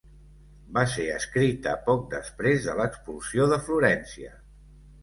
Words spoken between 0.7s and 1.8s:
Va ser escrita